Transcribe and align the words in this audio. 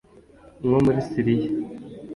nko 0.67 0.77
muri 0.85 0.99
Syria 1.09 1.49